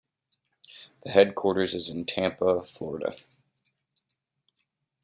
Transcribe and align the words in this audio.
The 1.03 1.11
headquarters 1.11 1.75
is 1.75 1.87
in 1.87 2.05
Tampa, 2.05 2.63
Florida. 2.65 3.15